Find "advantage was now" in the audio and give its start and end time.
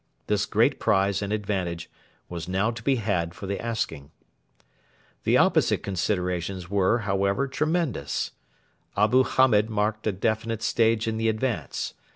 1.31-2.71